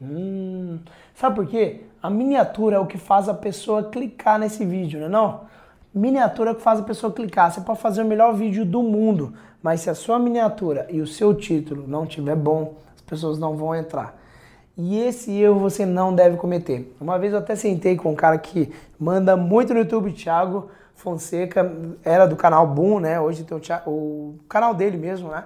Hum, 0.00 0.78
sabe 1.14 1.36
por 1.36 1.46
quê? 1.46 1.82
A 2.02 2.10
miniatura 2.10 2.76
é 2.76 2.78
o 2.78 2.86
que 2.86 2.98
faz 2.98 3.28
a 3.28 3.34
pessoa 3.34 3.84
clicar 3.84 4.38
nesse 4.38 4.64
vídeo, 4.64 5.00
não 5.00 5.06
é 5.06 5.10
não? 5.10 5.40
Miniatura 5.94 6.50
é 6.50 6.52
o 6.52 6.56
que 6.56 6.62
faz 6.62 6.80
a 6.80 6.82
pessoa 6.82 7.12
clicar. 7.12 7.52
Você 7.52 7.60
pode 7.60 7.80
fazer 7.80 8.02
o 8.02 8.06
melhor 8.06 8.34
vídeo 8.34 8.64
do 8.64 8.82
mundo, 8.82 9.32
mas 9.62 9.80
se 9.80 9.88
a 9.88 9.94
sua 9.94 10.18
miniatura 10.18 10.86
e 10.90 11.00
o 11.00 11.06
seu 11.06 11.32
título 11.34 11.86
não 11.86 12.04
tiver 12.04 12.36
bom, 12.36 12.74
as 12.94 13.00
pessoas 13.02 13.38
não 13.38 13.56
vão 13.56 13.74
entrar. 13.74 14.20
E 14.76 14.98
esse 14.98 15.30
erro 15.30 15.60
você 15.60 15.86
não 15.86 16.12
deve 16.12 16.36
cometer. 16.36 16.92
Uma 17.00 17.16
vez 17.16 17.32
eu 17.32 17.38
até 17.38 17.54
sentei 17.54 17.96
com 17.96 18.10
um 18.10 18.14
cara 18.14 18.36
que 18.38 18.72
manda 18.98 19.36
muito 19.36 19.72
no 19.72 19.78
YouTube, 19.78 20.12
Thiago 20.12 20.68
Fonseca, 20.96 21.72
era 22.04 22.26
do 22.26 22.34
canal 22.34 22.66
Boom, 22.66 22.98
né? 22.98 23.20
Hoje 23.20 23.44
tem 23.44 23.56
o, 23.56 23.90
o 23.90 24.38
canal 24.48 24.74
dele 24.74 24.96
mesmo, 24.96 25.28
né? 25.28 25.44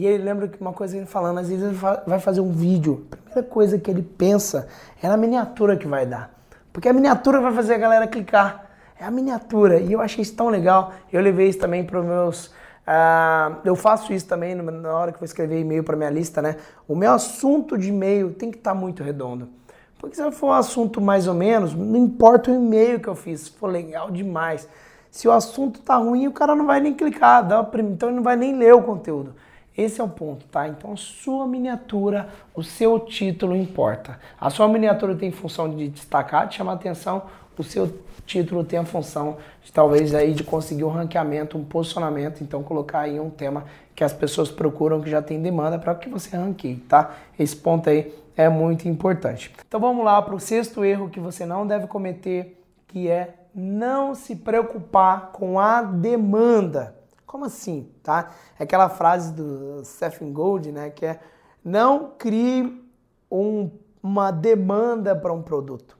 E 0.00 0.06
ele 0.06 0.24
lembra 0.24 0.48
que 0.48 0.58
uma 0.58 0.72
coisa 0.72 0.96
ele 0.96 1.04
falando, 1.04 1.36
às 1.40 1.50
vezes 1.50 1.62
ele 1.62 1.78
vai 2.06 2.18
fazer 2.18 2.40
um 2.40 2.50
vídeo, 2.50 3.06
a 3.12 3.16
primeira 3.16 3.42
coisa 3.42 3.78
que 3.78 3.90
ele 3.90 4.00
pensa 4.00 4.66
é 5.02 5.06
na 5.06 5.14
miniatura 5.14 5.76
que 5.76 5.86
vai 5.86 6.06
dar. 6.06 6.30
Porque 6.72 6.88
a 6.88 6.92
miniatura 6.94 7.38
vai 7.38 7.52
fazer 7.52 7.74
a 7.74 7.76
galera 7.76 8.06
clicar. 8.06 8.64
É 8.98 9.04
a 9.04 9.10
miniatura. 9.10 9.78
E 9.78 9.92
eu 9.92 10.00
achei 10.00 10.22
isso 10.22 10.34
tão 10.34 10.48
legal. 10.48 10.94
Eu 11.12 11.20
levei 11.20 11.50
isso 11.50 11.58
também 11.58 11.84
para 11.84 12.00
os 12.00 12.06
meus. 12.06 12.46
Uh, 12.46 13.60
eu 13.62 13.76
faço 13.76 14.10
isso 14.14 14.26
também 14.26 14.54
na 14.54 14.90
hora 14.94 15.12
que 15.12 15.18
vou 15.18 15.26
escrever 15.26 15.60
e-mail 15.60 15.84
para 15.84 15.94
minha 15.98 16.08
lista, 16.08 16.40
né? 16.40 16.56
O 16.88 16.96
meu 16.96 17.12
assunto 17.12 17.76
de 17.76 17.90
e-mail 17.90 18.32
tem 18.32 18.50
que 18.50 18.56
estar 18.56 18.72
tá 18.72 18.74
muito 18.74 19.02
redondo. 19.02 19.50
Porque 19.98 20.16
se 20.16 20.32
for 20.32 20.46
um 20.46 20.52
assunto 20.52 20.98
mais 20.98 21.28
ou 21.28 21.34
menos, 21.34 21.74
não 21.74 21.98
importa 21.98 22.50
o 22.50 22.54
e-mail 22.54 23.00
que 23.00 23.08
eu 23.08 23.14
fiz, 23.14 23.42
se 23.42 23.50
for 23.50 23.66
legal 23.66 24.10
demais, 24.10 24.66
Se 25.10 25.28
o 25.28 25.32
assunto 25.32 25.80
tá 25.80 25.96
ruim, 25.96 26.26
o 26.26 26.32
cara 26.32 26.54
não 26.54 26.64
vai 26.64 26.80
nem 26.80 26.94
clicar, 26.94 27.46
dá, 27.46 27.68
então 27.80 28.08
ele 28.08 28.16
não 28.16 28.22
vai 28.22 28.36
nem 28.36 28.56
ler 28.56 28.72
o 28.72 28.80
conteúdo. 28.80 29.34
Esse 29.76 30.00
é 30.00 30.04
o 30.04 30.08
ponto, 30.08 30.44
tá? 30.46 30.68
Então 30.68 30.92
a 30.92 30.96
sua 30.96 31.46
miniatura, 31.46 32.28
o 32.54 32.62
seu 32.62 33.00
título 33.00 33.56
importa. 33.56 34.18
A 34.38 34.50
sua 34.50 34.68
miniatura 34.68 35.14
tem 35.14 35.30
função 35.30 35.68
de 35.68 35.88
destacar, 35.88 36.48
de 36.48 36.56
chamar 36.56 36.74
atenção, 36.74 37.22
o 37.60 37.62
seu 37.62 37.92
título 38.26 38.64
tem 38.64 38.78
a 38.78 38.84
função 38.84 39.36
de 39.62 39.70
talvez 39.70 40.14
aí 40.14 40.32
de 40.32 40.42
conseguir 40.42 40.84
um 40.84 40.88
ranqueamento, 40.88 41.58
um 41.58 41.64
posicionamento, 41.64 42.42
então 42.42 42.62
colocar 42.62 43.00
aí 43.00 43.20
um 43.20 43.28
tema 43.28 43.64
que 43.94 44.02
as 44.02 44.12
pessoas 44.12 44.50
procuram, 44.50 45.00
que 45.00 45.10
já 45.10 45.20
tem 45.20 45.40
demanda 45.42 45.78
para 45.78 45.94
que 45.94 46.08
você 46.08 46.36
ranqueie, 46.36 46.76
tá? 46.76 47.14
Esse 47.38 47.54
ponto 47.54 47.90
aí 47.90 48.14
é 48.36 48.48
muito 48.48 48.88
importante. 48.88 49.52
Então 49.66 49.78
vamos 49.78 50.04
lá 50.04 50.22
para 50.22 50.34
o 50.34 50.40
sexto 50.40 50.84
erro 50.84 51.10
que 51.10 51.20
você 51.20 51.44
não 51.44 51.66
deve 51.66 51.86
cometer, 51.86 52.62
que 52.88 53.08
é 53.08 53.34
não 53.54 54.14
se 54.14 54.36
preocupar 54.36 55.32
com 55.32 55.60
a 55.60 55.82
demanda. 55.82 56.94
Como 57.30 57.44
assim, 57.44 57.88
tá? 58.02 58.32
É 58.58 58.64
aquela 58.64 58.88
frase 58.88 59.32
do 59.32 59.84
Stephen 59.84 60.32
Gold, 60.32 60.72
né, 60.72 60.90
que 60.90 61.06
é 61.06 61.20
não 61.64 62.10
crie 62.18 62.84
um, 63.30 63.70
uma 64.02 64.32
demanda 64.32 65.14
para 65.14 65.32
um 65.32 65.40
produto. 65.40 65.96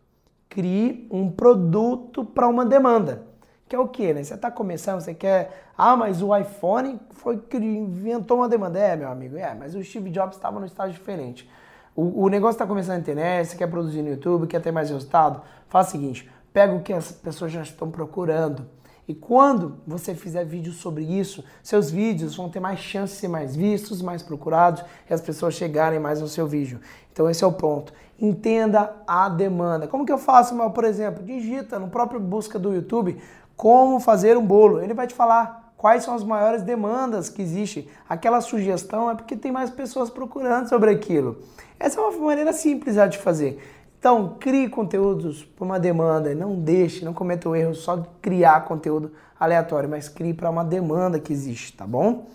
Crie 0.48 1.06
um 1.08 1.30
produto 1.30 2.24
para 2.24 2.48
uma 2.48 2.66
demanda. 2.66 3.28
Que 3.68 3.76
é 3.76 3.78
o 3.78 3.86
que, 3.86 4.12
né? 4.12 4.24
Você 4.24 4.34
está 4.34 4.50
começando, 4.50 5.02
você 5.02 5.14
quer. 5.14 5.70
Ah, 5.78 5.96
mas 5.96 6.20
o 6.20 6.36
iPhone 6.36 6.98
foi 7.10 7.38
que 7.38 7.58
inventou 7.58 8.38
uma 8.38 8.48
demanda. 8.48 8.80
É, 8.80 8.96
meu 8.96 9.08
amigo, 9.08 9.36
é, 9.36 9.54
mas 9.54 9.76
o 9.76 9.84
Steve 9.84 10.10
Jobs 10.10 10.34
estava 10.34 10.58
no 10.58 10.66
estágio 10.66 10.94
diferente. 10.94 11.48
O, 11.94 12.24
o 12.24 12.28
negócio 12.28 12.56
está 12.56 12.66
começando 12.66 12.94
na 12.94 13.00
internet, 13.02 13.46
você 13.46 13.56
quer 13.56 13.68
produzir 13.68 14.02
no 14.02 14.08
YouTube, 14.08 14.48
quer 14.48 14.60
ter 14.60 14.72
mais 14.72 14.90
resultado? 14.90 15.42
Faz 15.68 15.86
o 15.86 15.90
seguinte: 15.92 16.28
pega 16.52 16.74
o 16.74 16.82
que 16.82 16.92
as 16.92 17.12
pessoas 17.12 17.52
já 17.52 17.62
estão 17.62 17.88
procurando 17.88 18.66
e 19.10 19.14
quando 19.16 19.74
você 19.84 20.14
fizer 20.14 20.44
vídeo 20.44 20.72
sobre 20.72 21.02
isso, 21.02 21.42
seus 21.64 21.90
vídeos 21.90 22.36
vão 22.36 22.48
ter 22.48 22.60
mais 22.60 22.78
chance 22.78 23.14
de 23.14 23.18
ser 23.18 23.26
mais 23.26 23.56
vistos, 23.56 24.00
mais 24.00 24.22
procurados 24.22 24.84
e 25.10 25.12
as 25.12 25.20
pessoas 25.20 25.54
chegarem 25.54 25.98
mais 25.98 26.20
no 26.20 26.28
seu 26.28 26.46
vídeo. 26.46 26.80
Então 27.12 27.28
esse 27.28 27.42
é 27.42 27.46
o 27.48 27.52
ponto. 27.52 27.92
Entenda 28.20 28.94
a 29.08 29.28
demanda. 29.28 29.88
Como 29.88 30.06
que 30.06 30.12
eu 30.12 30.16
faço, 30.16 30.54
por 30.70 30.84
exemplo, 30.84 31.24
digita 31.24 31.76
no 31.76 31.88
próprio 31.88 32.20
busca 32.20 32.56
do 32.56 32.72
YouTube 32.72 33.20
como 33.56 33.98
fazer 33.98 34.36
um 34.36 34.46
bolo. 34.46 34.80
Ele 34.80 34.94
vai 34.94 35.08
te 35.08 35.14
falar 35.14 35.72
quais 35.76 36.04
são 36.04 36.14
as 36.14 36.22
maiores 36.22 36.62
demandas 36.62 37.28
que 37.28 37.42
existem. 37.42 37.88
Aquela 38.08 38.40
sugestão 38.40 39.10
é 39.10 39.16
porque 39.16 39.34
tem 39.34 39.50
mais 39.50 39.70
pessoas 39.70 40.08
procurando 40.08 40.68
sobre 40.68 40.92
aquilo. 40.92 41.42
Essa 41.80 41.98
é 41.98 42.04
uma 42.04 42.16
maneira 42.26 42.52
simples 42.52 42.94
de 43.10 43.18
fazer. 43.18 43.60
Então, 44.00 44.36
crie 44.40 44.66
conteúdos 44.66 45.44
por 45.44 45.66
uma 45.66 45.78
demanda, 45.78 46.34
não 46.34 46.56
deixe, 46.56 47.04
não 47.04 47.12
cometa 47.12 47.46
o 47.50 47.54
erro 47.54 47.74
só 47.74 47.96
de 47.96 48.08
criar 48.22 48.64
conteúdo 48.64 49.12
aleatório, 49.38 49.90
mas 49.90 50.08
crie 50.08 50.32
para 50.32 50.48
uma 50.48 50.64
demanda 50.64 51.20
que 51.20 51.30
existe, 51.30 51.74
tá 51.74 51.86
bom? 51.86 52.26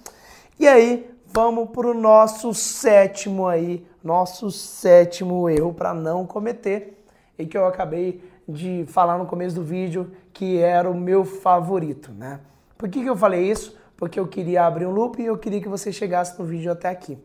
E 0.60 0.68
aí, 0.68 1.10
vamos 1.26 1.72
para 1.72 1.88
o 1.88 1.94
nosso 1.96 2.54
sétimo 2.54 3.48
aí, 3.48 3.84
nosso 4.04 4.52
sétimo 4.52 5.50
erro 5.50 5.74
para 5.74 5.92
não 5.92 6.24
cometer 6.24 7.04
e 7.36 7.48
que 7.48 7.58
eu 7.58 7.66
acabei 7.66 8.24
de 8.48 8.86
falar 8.88 9.18
no 9.18 9.26
começo 9.26 9.56
do 9.56 9.64
vídeo 9.64 10.12
que 10.32 10.60
era 10.60 10.88
o 10.88 10.94
meu 10.94 11.26
favorito, 11.26 12.12
né? 12.12 12.42
Por 12.78 12.88
que, 12.90 13.02
que 13.02 13.10
eu 13.10 13.18
falei 13.18 13.50
isso? 13.50 13.76
Porque 13.98 14.20
eu 14.20 14.28
queria 14.28 14.68
abrir 14.68 14.86
um 14.86 14.92
loop 14.92 15.20
e 15.20 15.26
eu 15.26 15.38
queria 15.40 15.60
que 15.60 15.68
você 15.68 15.92
chegasse 15.92 16.38
no 16.38 16.46
vídeo 16.46 16.72
até 16.72 16.90
aqui. 16.90 17.18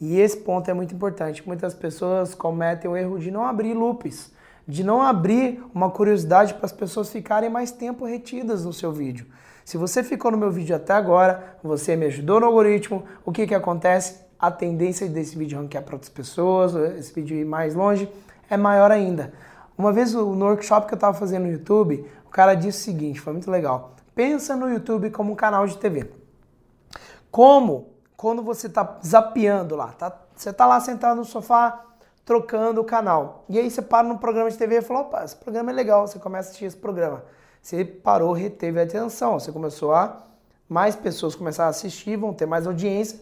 E 0.00 0.20
esse 0.20 0.36
ponto 0.36 0.70
é 0.70 0.74
muito 0.74 0.94
importante. 0.94 1.46
Muitas 1.46 1.74
pessoas 1.74 2.34
cometem 2.34 2.90
o 2.90 2.96
erro 2.96 3.18
de 3.18 3.30
não 3.30 3.44
abrir 3.44 3.74
loops, 3.74 4.30
de 4.68 4.84
não 4.84 5.00
abrir 5.00 5.62
uma 5.74 5.90
curiosidade 5.90 6.54
para 6.54 6.66
as 6.66 6.72
pessoas 6.72 7.10
ficarem 7.10 7.48
mais 7.48 7.70
tempo 7.70 8.04
retidas 8.04 8.64
no 8.64 8.72
seu 8.72 8.92
vídeo. 8.92 9.26
Se 9.64 9.76
você 9.76 10.02
ficou 10.04 10.30
no 10.30 10.36
meu 10.36 10.50
vídeo 10.50 10.76
até 10.76 10.92
agora, 10.92 11.56
você 11.62 11.96
me 11.96 12.06
ajudou 12.06 12.38
no 12.38 12.46
algoritmo, 12.46 13.04
o 13.24 13.32
que, 13.32 13.46
que 13.46 13.54
acontece? 13.54 14.24
A 14.38 14.50
tendência 14.50 15.08
desse 15.08 15.36
vídeo 15.36 15.58
ranquear 15.58 15.82
para 15.82 15.94
outras 15.94 16.10
pessoas, 16.10 16.74
esse 16.98 17.12
vídeo 17.12 17.36
ir 17.36 17.44
mais 17.44 17.74
longe, 17.74 18.08
é 18.50 18.56
maior 18.56 18.90
ainda. 18.90 19.32
Uma 19.76 19.92
vez 19.92 20.14
no 20.14 20.44
workshop 20.44 20.86
que 20.86 20.94
eu 20.94 20.96
estava 20.96 21.16
fazendo 21.18 21.44
no 21.44 21.52
YouTube, 21.52 22.04
o 22.26 22.30
cara 22.30 22.54
disse 22.54 22.80
o 22.80 22.84
seguinte, 22.84 23.20
foi 23.20 23.32
muito 23.32 23.50
legal. 23.50 23.94
Pensa 24.14 24.54
no 24.54 24.68
YouTube 24.70 25.10
como 25.10 25.32
um 25.32 25.34
canal 25.34 25.66
de 25.66 25.76
TV. 25.78 26.10
Como 27.30 27.95
quando 28.16 28.42
você 28.42 28.66
está 28.66 28.98
zapeando 29.04 29.76
lá, 29.76 29.88
tá? 29.88 30.12
Você 30.34 30.50
está 30.50 30.66
lá 30.66 30.80
sentado 30.80 31.16
no 31.16 31.24
sofá, 31.24 31.84
trocando 32.24 32.80
o 32.80 32.84
canal. 32.84 33.44
E 33.48 33.58
aí 33.58 33.70
você 33.70 33.82
para 33.82 34.06
no 34.06 34.18
programa 34.18 34.50
de 34.50 34.56
TV 34.56 34.78
e 34.78 34.82
fala, 34.82 35.00
opa, 35.00 35.24
esse 35.24 35.36
programa 35.36 35.70
é 35.70 35.74
legal, 35.74 36.06
você 36.06 36.18
começa 36.18 36.48
a 36.48 36.50
assistir 36.50 36.64
esse 36.64 36.76
programa. 36.76 37.22
Você 37.62 37.84
parou, 37.84 38.32
reteve 38.32 38.80
a 38.80 38.82
atenção, 38.84 39.38
você 39.38 39.52
começou 39.52 39.94
a... 39.94 40.22
Mais 40.68 40.96
pessoas 40.96 41.36
começaram 41.36 41.68
a 41.68 41.70
assistir, 41.70 42.16
vão 42.16 42.34
ter 42.34 42.44
mais 42.44 42.66
audiência, 42.66 43.20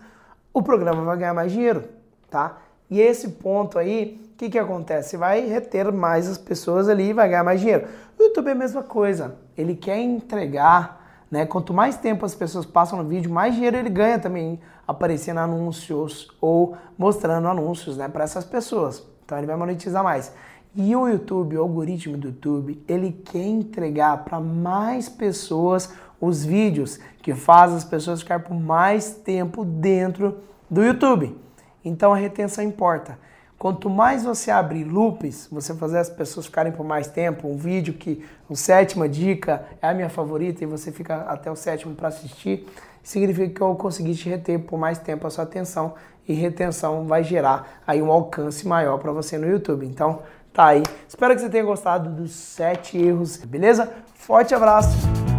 o 0.51 0.63
programa 0.63 1.05
vai 1.05 1.19
ganhar 1.19 1.35
mais 1.35 1.53
dinheiro, 1.53 1.85
tá? 2.31 2.57
E 2.89 3.01
esse 3.01 3.29
ponto 3.33 3.79
aí, 3.79 4.19
o 4.33 4.37
que, 4.37 4.49
que 4.49 4.59
acontece? 4.59 5.11
Você 5.11 5.17
vai 5.19 5.41
reter 5.47 5.93
mais 5.93 6.27
as 6.27 6.39
pessoas 6.39 6.89
ali 6.89 7.11
e 7.11 7.13
vai 7.13 7.29
ganhar 7.29 7.45
mais 7.45 7.61
dinheiro. 7.61 7.87
O 8.19 8.23
YouTube 8.23 8.49
é 8.49 8.53
a 8.53 8.55
mesma 8.55 8.83
coisa. 8.83 9.37
Ele 9.59 9.75
quer 9.75 9.99
entregar 9.99 11.03
né? 11.35 11.45
Quanto 11.45 11.75
mais 11.75 11.97
tempo 11.97 12.25
as 12.25 12.33
pessoas 12.33 12.64
passam 12.64 13.03
no 13.03 13.09
vídeo, 13.09 13.29
mais 13.29 13.55
dinheiro 13.55 13.76
ele 13.76 13.91
ganha 13.91 14.21
também 14.21 14.61
aparecendo 14.87 15.38
anúncios 15.38 16.29
ou 16.41 16.76
mostrando 16.97 17.49
anúncios 17.49 17.97
né, 17.97 18.09
para 18.09 18.23
essas 18.23 18.45
pessoas. 18.45 19.05
Então 19.25 19.37
ele 19.37 19.49
vai 19.49 19.57
monetizar 19.57 20.05
mais. 20.05 20.33
E 20.76 20.95
o 20.95 21.09
YouTube, 21.09 21.57
o 21.57 21.62
algoritmo 21.62 22.17
do 22.17 22.29
YouTube, 22.29 22.81
ele 22.87 23.11
quer 23.11 23.43
entregar 23.43 24.19
para 24.19 24.38
mais 24.38 25.09
pessoas 25.09 25.93
os 26.21 26.45
vídeos 26.45 27.00
que 27.21 27.35
fazem 27.35 27.79
as 27.79 27.85
pessoas 27.85 28.23
ficar 28.23 28.38
por 28.38 28.55
mais 28.55 29.17
tempo 29.17 29.64
dentro 29.64 30.38
do 30.71 30.85
YouTube. 30.85 31.37
Então 31.85 32.12
a 32.12 32.17
retenção 32.17 32.62
importa. 32.62 33.19
Quanto 33.58 33.88
mais 33.88 34.25
você 34.25 34.50
abrir 34.50 34.84
loops, 34.84 35.49
você 35.50 35.75
fazer 35.75 35.99
as 35.99 36.11
pessoas 36.11 36.46
ficarem 36.46 36.73
por 36.73 36.84
mais 36.84 37.06
tempo, 37.06 37.49
um 37.49 37.56
vídeo 37.56 37.94
que 37.94 38.25
o 38.49 38.56
sétima 38.56 39.08
dica 39.08 39.64
é 39.80 39.88
a 39.88 39.94
minha 39.94 40.11
favorita 40.11 40.62
e 40.62 40.66
você 40.66 40.92
fica 40.92 41.23
até 41.23 41.50
o 41.50 41.56
sétimo 41.56 41.94
para 41.94 42.08
assistir, 42.08 42.66
significa 43.02 43.54
que 43.54 43.61
eu 43.61 43.75
consegui 43.75 44.14
te 44.14 44.28
reter 44.28 44.58
por 44.58 44.78
mais 44.78 44.99
tempo 44.99 45.26
a 45.26 45.30
sua 45.30 45.44
atenção 45.44 45.94
e 46.26 46.34
retenção 46.34 47.06
vai 47.06 47.23
gerar 47.23 47.82
aí 47.87 48.02
um 48.02 48.11
alcance 48.11 48.66
maior 48.66 48.99
para 48.99 49.12
você 49.12 49.38
no 49.38 49.49
YouTube. 49.49 49.87
Então, 49.87 50.20
tá 50.52 50.66
aí. 50.66 50.82
Espero 51.08 51.34
que 51.34 51.40
você 51.40 51.49
tenha 51.49 51.64
gostado 51.64 52.11
dos 52.11 52.32
sete 52.32 52.99
erros, 52.99 53.37
beleza? 53.37 53.92
Forte 54.14 54.54
abraço. 54.54 55.34